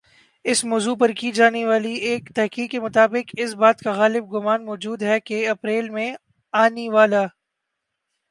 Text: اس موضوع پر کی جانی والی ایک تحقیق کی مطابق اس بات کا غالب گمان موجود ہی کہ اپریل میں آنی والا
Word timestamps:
اس 0.45 0.63
موضوع 0.65 0.95
پر 0.95 1.11
کی 1.11 1.31
جانی 1.31 1.63
والی 1.63 1.93
ایک 2.07 2.29
تحقیق 2.35 2.69
کی 2.71 2.79
مطابق 2.79 3.33
اس 3.37 3.53
بات 3.55 3.79
کا 3.79 3.91
غالب 3.91 4.33
گمان 4.33 4.65
موجود 4.65 5.03
ہی 5.03 5.19
کہ 5.25 5.47
اپریل 5.49 5.89
میں 5.89 6.09
آنی 6.53 6.87
والا 6.89 7.25